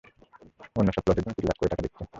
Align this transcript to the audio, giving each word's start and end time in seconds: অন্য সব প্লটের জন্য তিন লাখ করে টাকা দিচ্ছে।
অন্য 0.75 0.89
সব 0.95 1.03
প্লটের 1.05 1.23
জন্য 1.23 1.35
তিন 1.37 1.45
লাখ 1.49 1.57
করে 1.59 1.71
টাকা 1.71 1.83
দিচ্ছে। 1.85 2.03